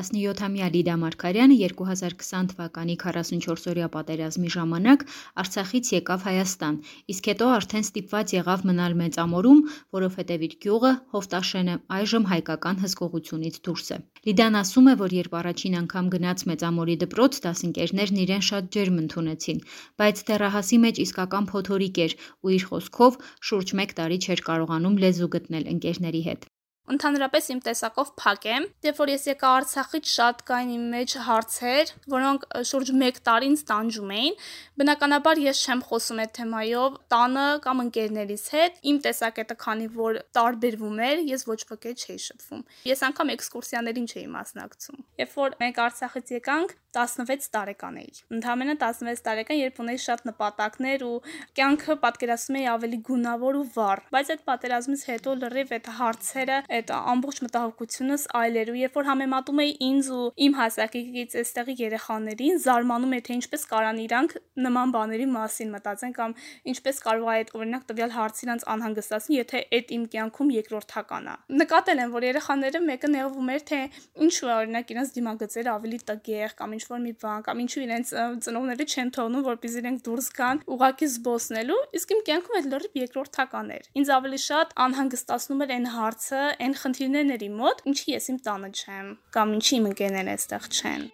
[0.00, 5.02] 17-ամյա Լիդա Մարգարյանը 2020 թվականի 44-օրյա պատերազմի ժամանակ
[5.42, 6.78] Արցախից եկավ Հայաստան,
[7.12, 9.60] իսկ հետո արդեն ստիպված եղավ մնալ Մեծամորում,
[9.96, 13.98] որովհետև իր գյուղը Հովտաշենը այժմ հայկական հսկողությունից դուրս է։
[14.30, 19.60] Լիդան ասում է, որ երբ առաջին անգամ գնաց Մեծամորի դպրոց, դասընկերներն իրեն շատ ջերմ ընդունեցին,
[20.00, 25.30] բայց դեռահասի մեջ իսկական փոթորիկ էր ու իր խոսքով շուրջ 1 տարի չէր կարողանում լեզու
[25.36, 26.50] գտնել ընկերների հետ
[26.90, 31.92] ընդհանրապես իմ տեսակով փակ եմ։ Երբ որ ես եկա Արցախից շատ կային իմ մեջ հարցեր,
[32.14, 34.38] որոնք շուրջ 1 տարի ինձ տանջում էին։
[34.80, 41.00] Բնականաբար ես չեմ խոսում այդ թեմայով տանը կամ ընկերներիս հետ։ Իմ տեսակետը քանի որ տարբերվում
[41.10, 46.32] էր, ես ոչ ոքի չէի շփվում։ Ես անգամ էքսկուրսիաներին չէի մասնակցում։ Երբ որ մենք Արցախից
[46.40, 51.18] եկանք, 16 տարեկան էի։ Ընդհանրապես 16 տարեկան, երբ ունեի շատ նպատակներ ու
[51.58, 56.92] կյանքը պատկերացնում էի ավելի գունավոր ու վառ։ Բայց այդ պատերազմից հետո լրիվ այդ հարցերը, այդ
[56.96, 63.14] ամբողջ մտահոգությունս այլեր ու երբ որ համեմատում էի ինձ ու իմ հասակից այստեղի երեխաներին, զարմանում
[63.20, 66.34] էի թե ինչպես կարան իրանք նման բաների մասին մտածեն կամ
[66.70, 71.34] ինչպես կարող է այդ օրինակ տվյալ հարցը իրանց անհանգստացնի, եթե այդ իմ կյանքում երկրորդական է։
[71.60, 73.80] Նկատել եմ, որ երեխաները մեկը նեղվում էր, թե
[74.26, 78.12] ինչու է օրինակ իրանց դիմագծերը ավելի տգեղ կամ ինչ որ մի բան կամ ինչու իրենց
[78.46, 83.70] ծնողները չեն թողնում որպեսզի իրենք դուրս գան ուղակի զբոսնելու իսկ իմ կյանքում այդ լրիվ երկրորդական
[83.76, 88.28] էր ինձ ավելի շատ անհանգստացնում էր այն հարցը այն խնդիրներն էր իմ մոտ ինչի ես
[88.34, 91.08] իմ տանը չեմ կամ ինչի իմ ընկերները այստեղ չեն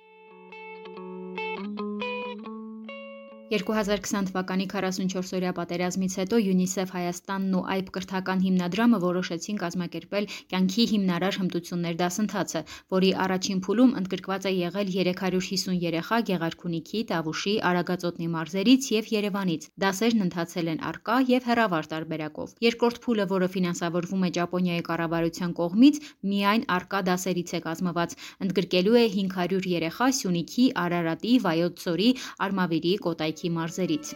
[3.46, 11.38] 2020 թվականի 44-օրյա պատերազմից հետո UNICEF Հայաստանն ու AIP կրթական հիմնադրամը որոշեցին կազմակերպել կյանքի հիմնարար
[11.38, 12.62] հմտություններ դասընթացը,
[12.96, 20.26] որի առաջին փուլում ընդգրկված է եղել 350 երեխա Գեղարքունիքի, Տավուշի, Արագածոտնի մարզերից եւ Երևանից։ Դասերն
[20.26, 26.02] ընթացել են արկա եւ հեռավար տարբերակով։ Երկրորդ փուլը, որը ֆինանսավորվում է Ճապոնիայի կառավարության կողմից,
[26.34, 32.10] միայն արկա դասերից է կազմված։ Ընդգրկելու է 500 երեխա Սյունիքի, Արարատի, Վայոց ձորի,
[32.46, 34.10] Արմավիրի, Կոտայքի քաղաքի մարզերից։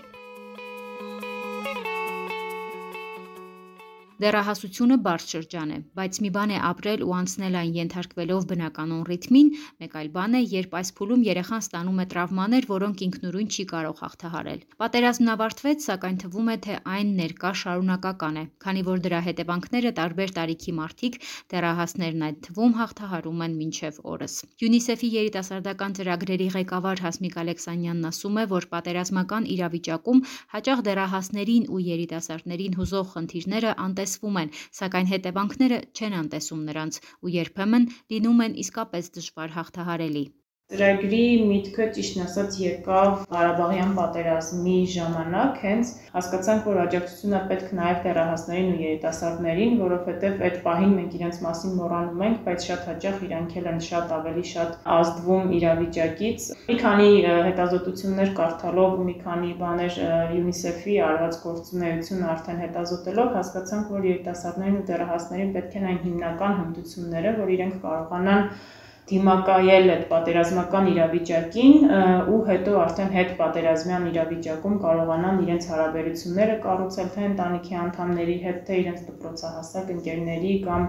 [4.20, 9.46] Դեռահասությունը բարդ շրջան է, բայց մի բան է ապրել ու անցնել այն ենթարկվելով բնականon ռիթմին,
[9.80, 14.02] մեկ այլ բան է, երբ այս փուլում երեխան ստանում է տրավմաներ, որոնք ինքնուրույն չի կարող
[14.04, 19.94] հաղթահարել։ Պատերազմն ավարտվեց, սակայն թվում է, թե այն ներկա շարունակական է, քանի որ դրա հետևանքները
[20.00, 21.16] տարբեր տարիքի մարդիկ,
[21.56, 24.36] դեռահասներն այդ թվում հաղթահարում են մինչև օրս։
[24.68, 32.78] UNICEF-ի երիտասարդական ծրագրերի ղեկավար Հասմիկ Ալեքսանյանն ասում է, որ պատերազմական իրավիճակում հաճախ դեռահասներին ու երիտասարդներին
[32.80, 39.10] հուզող խնդիրները անտես տեսվում են, սակայն հետևանքները չեն անտեսում նրանց ու երբեմն լինում են իսկապես
[39.16, 40.24] դժվար հաղթահարելի։
[40.70, 41.20] Ծրագրի
[41.50, 48.78] միտքը ճիշտն ասած եկավ Ղարաբաղյան պատերազմի ժամանակ, հենց հասկացանք, որ աջակցությունը պետք նաև դեռահասներին ու
[48.84, 54.14] երիտասարդներին, որովհետև այդ պահին մենք իրենց մասին մոռանում ենք, բայց շատ հաճախ իրանք են շատ
[54.20, 57.10] ավելի շատ ազդվում իրավիճակից։ Մի քանի
[57.50, 60.00] հետազոտություններ կարդալով, մի քանի բաներ
[60.38, 67.38] UNICEF-ի արված գործունեությունը արդեն հետազոտելով հասկացանք, որ երիտասարդներին ու դեռահասներին պետք են այն հիմնական հմտությունները,
[67.40, 68.46] որ իրենք կարողանան
[69.10, 71.88] դիմակայել այդ պատերազմական իրավիճակին
[72.34, 78.78] ու հետո արդեն հետ պատերազմյան իրավիճակում կարողանան իրենց հարաբերությունները կառուցել թե ընտանիքի անդամների հետ, թե
[78.84, 80.86] իրենց դպրոցահասակ ընկերների կամ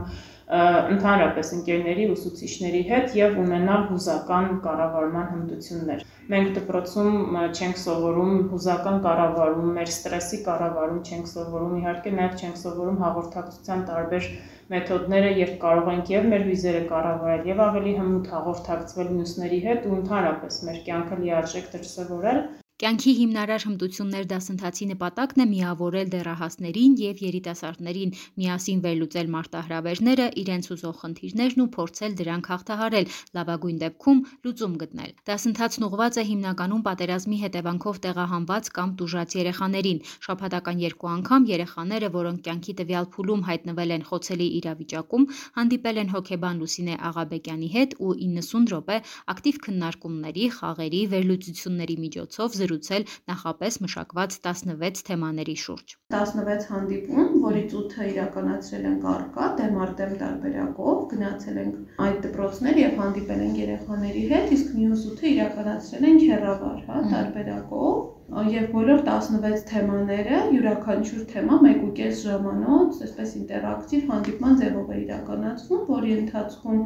[0.52, 6.02] ընդհանրապես ընկերների ուսուցիչների հետ եւ ունենալ հուզական կառավարման հմտություններ։
[6.34, 13.00] Մենք դպրոցում չենք սովորում հուզական կառավարում, մեր ստրեսի կառավարում չենք սովորում, իհարկե նաեւ չենք սովորում
[13.06, 14.28] հաղորդակցության տարբեր
[14.76, 19.96] մեթոդները, երբ կարող ենք եւ մեր վիզերը կառավարել եւ ավելի հմուտ հաղորդակցվել մյուսների հետ ու
[20.02, 22.44] ընդհանրապես մեր կյանքը լիարժեք դրսևորել
[22.82, 30.96] Կյանքի հիմնարար հմտություններ դասընթացի նպատակն է միավորել դեռահասներին եւ երիտասարդներին, միասին վերլուծել մարտահրավերները, իրենց ուզող
[31.02, 33.06] խնդիրներն ու փորձել դրանք հաղթահարել,
[33.38, 40.82] լավագույն դեպքում լուծում գտնել։ Դասընթացն ուղղված է հիմնականում պատերազմի հետևանքով տեղահանված կամ տուժած երեխաներին։ Շաբաթական
[40.82, 45.30] երկու անգամ երեխաները, որոնք կյանքի տվյալ փուլում հայտնվել են խոցելի իրավիճակում,
[45.62, 48.98] հանդիպել են հոգեբան Լուսինե Աղաբեկյանի հետ ու 90 րոպե
[49.36, 58.08] ակտիվ քննարկումների, խաղերի, վերլուծությունների միջոցով զրուցել նախապես մշակված 16 թեմաների շուրջ։ 16 հանդիպում, որից 8-ը
[58.12, 64.74] իրականացրել ենք առկա դեմարտեմ տարբերակով, գնացել ենք այդ դպրոցներ եւ հանդիպել ենք երեխաների հետ, իսկ
[64.80, 68.00] մյուս 8-ը իրականացրել ենք հեռավար, հա, տարբերակով
[68.32, 76.14] եւ բոլոր 16 թեմաները յուրաքանչյուր թեմա 1.5 ժամանոց, այսպես ինտերակտիվ հանդիպման ձևով է իրականացվում, որի
[76.18, 76.80] ընթացքում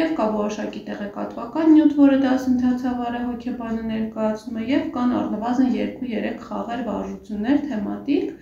[0.00, 6.84] եւ կա որոշակի տեղեկատվական նյութ, որը դասընթացավարը հոգեբանը ներկայացնում է եւ կան առնվազն 2-3 խաղեր
[6.90, 8.34] վարժություններ թեմատիկ,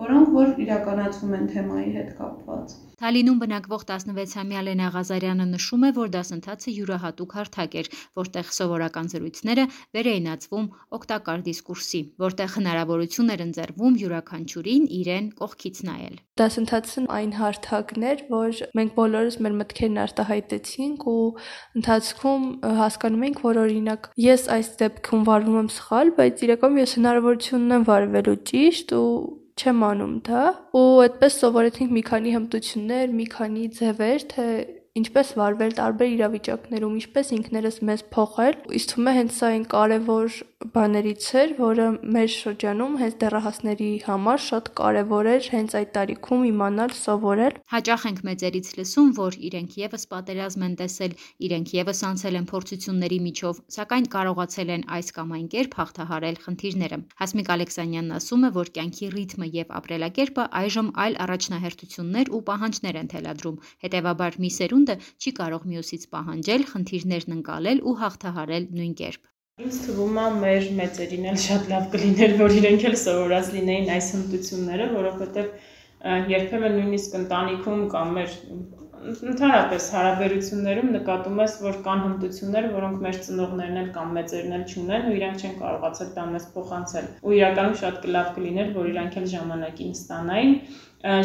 [0.00, 6.10] որոնք որ իրականացվում են թեմայի հետ կապված։ Թալինում բնակվող 16-ամյա Լենա Ղազարյանը նշում է, որ
[6.14, 7.88] դասընթացը յուրահատուկ հարթակ էր,
[8.20, 9.64] որտեղ սովորական զրույցները
[9.96, 10.66] վերեինացվում
[11.00, 18.60] օգտակար դիսկուրսի, որտեղ հնարավորություն էր ընձեռվում յուրաքանչյուրին իրեն կողքից նայել։ Դասընթացն այն հարթակն էր, որ
[18.80, 21.24] մենք բոլորս մեր մտքերն արտահայտեցինք ու
[21.80, 22.46] ընթացքում
[22.80, 27.86] հասկանում ենք, որ օրինակ ես այս դեպքում վարվում եմ սխալ, բայց իրականում ես հնարավորություն ունեմ
[27.90, 29.10] վարվելու ճիշտ ու
[29.60, 30.42] չեմ անում դա
[30.80, 34.46] ու այդպես սովորեցինք մի քանի հմտություններ, մի քանի ձևեր, թե
[35.00, 40.40] ինչպես վարվել տարբեր իրավիճակներում, ինչպես ինքներս մեզ փոխել։ Իսկ թվում է հենց սա այն կարևոր
[40.60, 46.90] բաներից էր, որը մեր շրջանում հենց դեռահասների համար շատ կարևոր էր հենց այդ տարիքում իմանալ,
[47.00, 51.14] սովորել։ Հաճախ ենք մեծերից լսում, որ իրենք եւս պատերազմ են տեսել,
[51.48, 57.00] իրենք եւս անցել են փորձությունների միջով, սակայն կարողացել են այս կամ այն կերպ հաղթահարել խնդիրները։
[57.24, 63.10] Հասմիկ Ալեքսանյանն ասում է, որ կյանքի ռիթմը եւ ապրելակերպը այժմ այլ առաջնահերթություններ ու պահանջներ են
[63.16, 69.28] թելադրում։ Հետևաբար մի սերունդ սերունդը չի կարող մյուսից պահանջել խնդիրներն ընկալել ու հաղթահարել նույն կերպ։
[69.60, 74.08] Ինձ թվում է մեր մեծերին էլ շատ լավ կլիներ, որ իրենք էլ սովորած լինեին այս
[74.16, 75.50] հմտությունները, որովհետև
[76.34, 78.36] երբեմն նույնիսկ ընտանիքում կամ մեր
[79.00, 85.06] ընդհանրապես հարաբերություններում նկատում ես, որ կան հմտություններ, որոնք մեր ծնողներն էլ կամ մեծերն էլ չունեն
[85.08, 89.26] ու իրենք չեն կարողացել դա մեզ փոխանցել։ Ու իրականում շատ լավ կլիներ, որ իրանք էլ
[89.32, 90.54] ժամանակին ստանային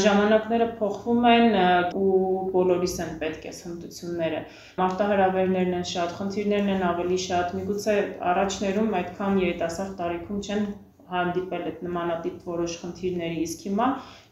[0.05, 1.55] ժամանակները փոխվում են
[1.99, 2.11] ու
[2.55, 4.39] բոլորիս են պետք է հմտությունները։
[4.79, 7.95] Մարտահրավերներն են շատ, խնդիրներն են ավելի շատ։ Միգուցե
[8.31, 10.67] առաջներում այդքան երիտասարդ տարիքում չեն
[11.11, 13.87] հանդիպել այդ նմանատիպ որոշ խնդիրների, իսկ հիմա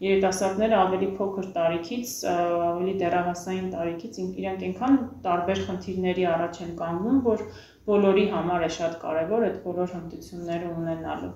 [0.06, 5.00] երիտասարդները ավելի փոքր տարիքից, ավելի դեռահասային տարիքից իրենք այնքան
[5.30, 7.48] տարբեր խնդիրների առաջ են կանգնում, որ
[7.94, 11.34] բոլորի համար է շատ կարևոր այդ բոլոր հմտությունները ունենալը։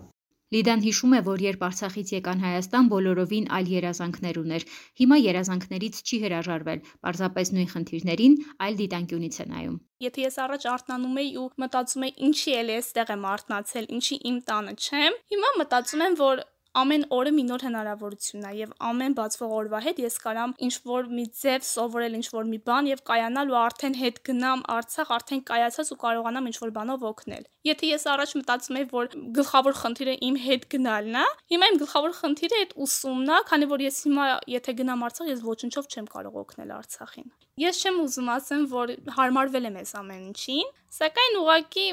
[0.56, 4.66] Լիդան հիշում է, որ երբ Արցախից եկան Հայաստան, բոլորովին այլ երազանքներ ուներ։
[5.02, 9.78] Հիմա երազանքներից չի հրաժարվել, պարզապես նույն խնդիրներին այլ դիտանկյունից է նայում։
[10.08, 14.38] Եթե ես առաջ արթնանում էի ու մտածում էի, ինչի էլի էստեղ եմ արթնացել, ինչի իմ
[14.48, 16.46] տանը չեմ, հիմա մտածում եմ, որ
[16.78, 21.08] ամեն օրը մի նոր հնարավորություն է եւ ամեն բացվող օրվա հետ ես կարամ ինչ որ
[21.18, 25.42] մի ձև սովորել ինչ որ մի բան եւ կայանալ ու արդեն հետ գնամ Արցախ, արդեն
[25.48, 30.16] կայացած ու կարողանամ ինչ որ բանով օգնել։ Եթե ես առաջ մտածում եի, որ գլխավոր խնդիրը
[30.28, 34.28] իմ հետ գնալն է, հիմա իմ գլխավոր խնդիրը այդ ուսումն է, քանի որ ես հիմա
[34.54, 37.28] եթե գնամ Արցախ, ես ոչնչով չեմ կարող օգնել Արցախին։
[37.58, 41.86] Ես չեմ ուզում ասեմ, որ հարմարվել եմ այս ամեն ինչին, սակայն ուղղակի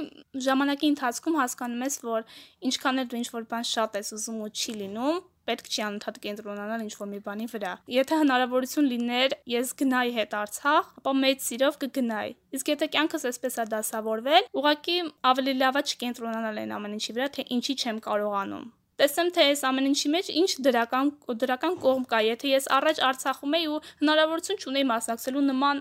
[0.45, 2.27] ժամանակի ընթացքում հասկանում ես, որ
[2.69, 5.19] ինչքան էլ դու ինչ-որ բան շատ ես ուզում ու չի լինում,
[5.49, 10.87] պետք չի անընդհատ կենտրոնանալ ինչ-որ մի բանի վրա։ Եթե հնարավորություն լիներ, ես գնայի հետ Արցախ,
[11.00, 14.97] ապա մեծ սիրով կգնայի։ Իսկ եթե կյանքս այսպես է դասավորվել, ուղղակի
[15.32, 19.87] ավելի լավա չկենտրոնանալ այն ամեն ինչի վրա, թե ինչի չեմ կարողանում տեսեմ թե այս ամեն
[19.91, 21.09] ինչի մեջ ինչ դրական
[21.43, 25.81] դրական կողմ կա եթե ես առաջ արցախում եի ու հնարավորություն չունեի մասնակցելու նման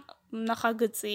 [0.49, 1.13] նախագծի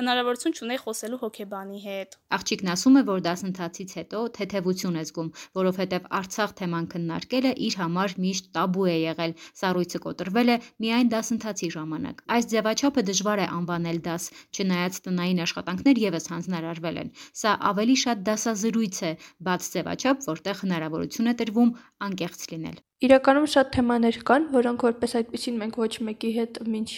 [0.00, 5.28] հնարավորություն չունեի խոսելու հոկեբանի հետ։ Աղջիկն ասում է, որ դասընթացից հետո թեթևություն է զգում,
[5.58, 11.68] որովհետև Արցախ թեման քննարկելը իր համար միշտ տաբու է եղել։ Սառույցը կոտրվել է միայն դասընթացի
[11.76, 17.12] ժամանակ։ Այս ձևաչափը դժվար է անվանել դաս, չնայած տնային աշխատանքներ եւս հանձնարարվել են։
[17.42, 19.12] Սա ավելի շատ դասազրույց է,
[19.50, 21.76] բաց ձևաչափ, որտեղ հնարավորություն է տրվում
[22.08, 26.90] անկեղծ լինել։ Իրականում շատ թեմաներ կան, որոնք որպես այդպեսին մենք ոչ մեկի հետ մինչ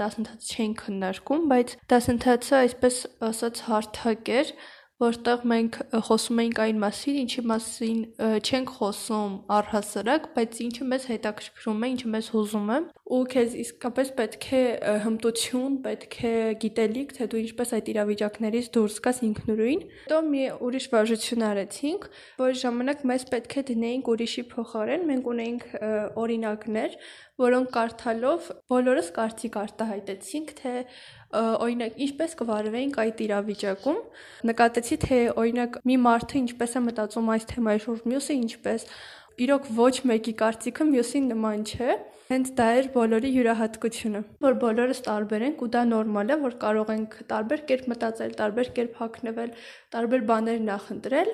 [0.00, 4.54] դասընթաց չենք քննարկում, բայց դասընթացը այսպես ասած հարթակ էր,
[5.04, 8.00] որտեղ մենք խոսում էինք այն մասին, ինչի մասին
[8.40, 14.10] չենք խոսում առհասարակ, բայց ինչը մեզ հետաքրքրում է, ինչը մեզ հուզում է, ու քեզ իսկապես
[14.16, 14.60] պետք է
[15.04, 20.86] հմտություն, պետք է գիտելիք, թե դու ինչպես այդ իրավիճակներից դուրս գաս ինքնուրույն։ Հետո մի ուրիշ
[20.94, 22.06] վարժություն արեցինք,
[22.40, 25.66] որ ժամանակ մեզ պետք է դնեինք ուրիշի փոխարեն, մենք ունեինք
[26.24, 26.96] օրինակներ,
[27.44, 30.74] որոնք կարդալով բոլորս կարծիք արտահայտեցինք, թե
[31.34, 33.98] օրինակ ինչպես կվարվեինք այդ իրավիճակում։
[34.48, 38.86] Նկատեցի, թե օրինակ մի մարդը ինչպես է մտածում այս թեմայի շուրջ, մյուսը ինչպես։
[39.34, 41.94] Իրոք ոչ մեկի կարծիքը մյուսին նման չէ։
[42.28, 46.92] Հենց դա էր բոլորի յուրահատկությունը, որ բոլորս տարբեր ենք ու դա նորմալ է, որ կարող
[46.94, 49.50] ենք տարբեր կերպ մտածել, տարբեր կերպ հագնվել,
[49.96, 51.32] տարբեր բաներ նախընտրել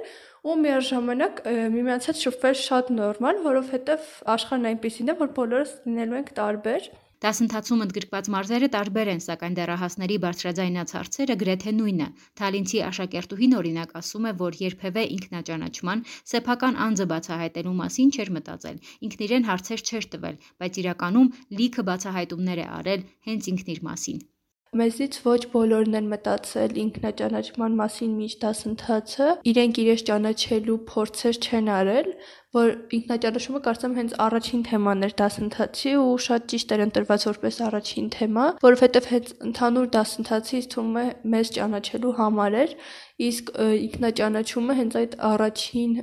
[0.49, 1.45] ու միաժամանակ
[1.77, 6.91] միմյանց հետ շփվել շատ նորմալ, որովհետև աշխարհն այնպեսին է, որ բոլորս լինելու ենք տարբեր
[7.21, 12.07] Դասընթացում ընդգրկված մարզերը տարբեր են, սակայն դեռահասների բարձրաձայնած հարցերը գրեթե նույնը։
[12.41, 19.25] Թալինցի աշակերտուհին օրինակ ասում է, որ երբևէ ինքնաճանաչման սեփական անձը բացահայտելու մասին չէր մտածել։ Ինքն
[19.29, 24.29] իրեն հարցեր չէր տվել, բայց իրականում լիքը բացահայտումներ է արել հենց ինքն իր մասին։
[24.71, 32.11] Մեզից ոչ բոլորն են մտածել ինքնաճանաչման մասին միջ դասընթացը, իրենք իրենց ճանաչելու փորձեր չեն արել,
[32.55, 38.09] որ ինքնաճանաչումը կարծեմ հենց առաջին թեման էր դասընթացի ու շատ ճիշտ էր ընտրված որպես առաջին
[38.15, 42.79] թեմա, որովհետև հենց ընդհանուր դասընթացից թվում է մեզ ճանաչելու համար էր,
[43.27, 43.55] իսկ
[43.91, 45.95] ինքնաճանաչումը հենց այդ առաջին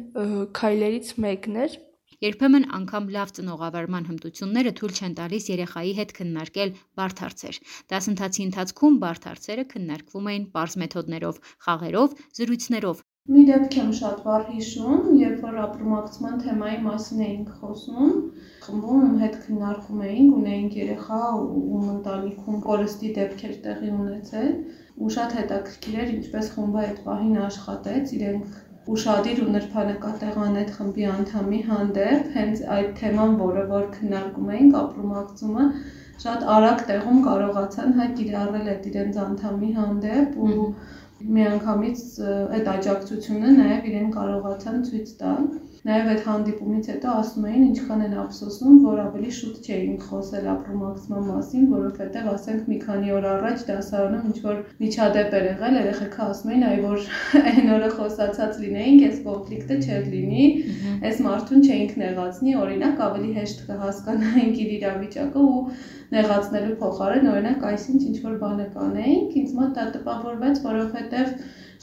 [0.59, 1.83] քայլերից մեկն էր
[2.25, 7.59] Երբեմն անգամ լավ ծնողավարման հմտությունները թույլ չեն տալիս երեխայի հետ քննարկել բարդ հարցեր։
[7.93, 13.03] Դասընթացի ընթացքում բարդ հարցերը քննարկվում էին པարզ մեթոդներով, խաղերով, զրույցներով։
[13.35, 18.13] Մի դեպք եմ շատ վառ հիշում, երբ որ ապրումակցման թեմայի մասին էինք խոսում,
[18.65, 24.53] խմբում հետ քննարկում էինք, ունեինք երեխա ու ընտանիքում կորստի դեպքեր տեղի ունեցել,
[24.97, 28.55] ու շատ հետաքրքիր էր ինչպես խումբը այդ պահին աշխատեց, իրենք
[28.95, 35.65] ուշադիր ու նրբանկատեղան այդ խմբի անդամի հանդեպ հենց այդ թեման, որը որ քննարկում էինք ապրումակցումը,
[36.23, 40.67] շատ արագ տեղում կարողացան հայ կիրառել այդ իրենց անդամի հանդեպ ու
[41.37, 42.01] միանգամից
[42.57, 45.47] այդ աջակցությունը նաև իրեն կարողացան ցույց տալ
[45.87, 51.27] Նաև այդ հանդիպումից հետո ասում էին ինչքան են ափսոսում, որ ավելի շուտ չէին խոսել ապրումակցման
[51.27, 56.51] մասին, որովհետև ասենք մի քանի օր առաջ դասարանում ինչ որ միջադեպ էր եղել, երեխեքը ասում
[56.51, 57.05] էին, այ որ
[57.53, 60.47] այն օրը խոսացած լինեինք, այս կոնֆլիկտը չէր լինի,
[61.07, 65.61] այս մարդուն չէինք նեղացնի, օրինակ ավելի հեշտ կհասկանայինք իր իրավիճակը ու
[66.17, 71.33] նեղացնելու փոխարեն օրինակ այսինչ ինչ որ բան կանեինք, ինձ մոտ դա տպավորվեց, որովհետև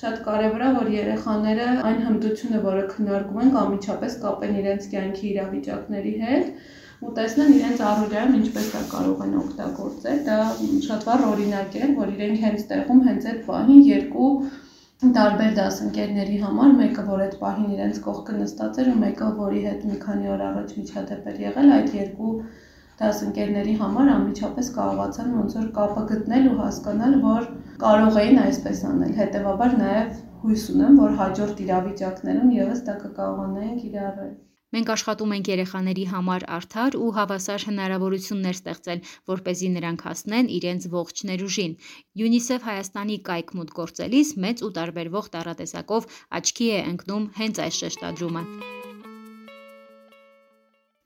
[0.00, 6.14] շատ կարևոր է, որ երեխաները այն հմտությունը, որը քննարկում ենք, անմիջապես կապեն իրենց կյանքի իրավիճակների
[6.24, 6.48] հետ
[7.04, 10.36] ու տեսնեն իրենց առօրյայում ինչպես դա կարող են օգտագործել։ Դա
[10.88, 14.28] շատ վառ օրինակ է, որ իրենք հենց տեղում հենց այդ պահին երկու
[15.14, 19.82] տարբեր դասընկերների համար, մեկը որ այդ պահին իրենց կողքը նստած էր ու մեկը որի հետ
[19.90, 22.30] մի քանի օր առաջ միջադեպ էր եղել, այդ երկու
[23.00, 27.50] դասընկերների համար անմիջապես կարողացան ոնց որ կապը գտնել ու հասկանալ, որ
[27.84, 34.34] կարող էին այսպես անել։ Հետևաբար նաև հույս ունեմ, որ հաջորդ իրավիճակներում եւս դա կկարողանային կիրառել։
[34.74, 40.50] Մենք աշխատում ենք երեխաների համար արդար ու հավասար հնարավորություններ ստեղծել, որ เป զի նրանք հասնեն
[40.58, 41.76] իրենց ողջ ներուժին։
[42.26, 46.08] UNICEF Հայաստանի կայքմուտ գործելիս մեծ ու տարբերվող տարատեսակով
[46.40, 48.44] աչքի է ընկնում հենց այս շեշտադրումը։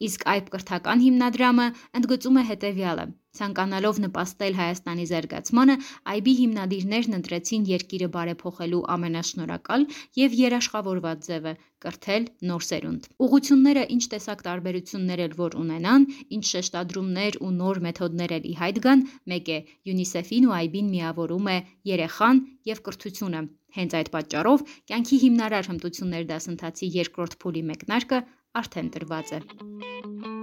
[0.07, 1.65] Իսկ այբ կրթական հիմնադրամը
[1.99, 3.07] ընդգծում է հետևյալը.
[3.39, 5.75] Ցանկանալով նպաստել Հայաստանի զարգացմանը,
[6.13, 9.85] այբի հիմնադիրներն ընտրեցին երկիրը բարեփոխելու ամենաշնորհակալ
[10.21, 11.53] եւ երաշխավորված ձևը՝
[11.85, 18.35] կրթել նոր սերունդ։ Ուղությունները ինչ տեսակ տարբերություններ էլ որ ունենան, ինչ շեշտադրումներ ու նոր մեթոդներ
[18.39, 19.61] էլ ի հայտ գան, մեկ է՝
[19.93, 21.59] UNICEF-ին ու այբին միավորում է
[21.93, 23.43] երեխան եւ կրթությունը։
[23.79, 28.21] Հենց այդ պատճառով կյանքի հիմնարար հմտություններ դասընթացի երկրորդ փուլի մեկնարկը
[28.59, 30.38] արդեն տրված է։